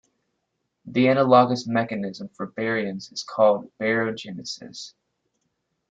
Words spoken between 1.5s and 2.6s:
mechanism for